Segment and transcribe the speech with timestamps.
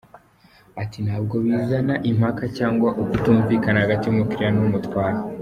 [0.81, 5.19] Ati “Ntabwo bizana impaka cyangwa ukutumvikana hagati y’umukiriya n’umutwaye.